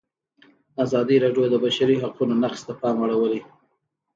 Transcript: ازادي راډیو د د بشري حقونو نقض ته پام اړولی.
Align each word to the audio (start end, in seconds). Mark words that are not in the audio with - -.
ازادي 0.83 1.15
راډیو 1.23 1.43
د 1.49 1.51
د 1.53 1.55
بشري 1.65 1.95
حقونو 2.03 2.33
نقض 2.43 2.61
ته 2.67 2.73
پام 2.81 2.97
اړولی. 3.05 3.41